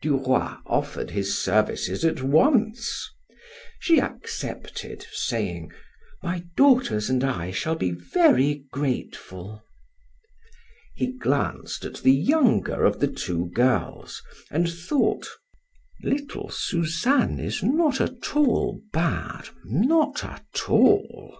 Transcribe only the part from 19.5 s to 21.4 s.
not at all."